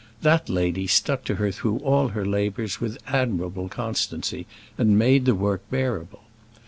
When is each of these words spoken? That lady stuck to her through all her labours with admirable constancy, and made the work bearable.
That 0.23 0.49
lady 0.49 0.87
stuck 0.87 1.23
to 1.25 1.35
her 1.35 1.51
through 1.51 1.77
all 1.81 2.07
her 2.07 2.25
labours 2.25 2.81
with 2.81 2.97
admirable 3.05 3.69
constancy, 3.69 4.47
and 4.75 4.97
made 4.97 5.25
the 5.25 5.35
work 5.35 5.61
bearable. 5.69 6.23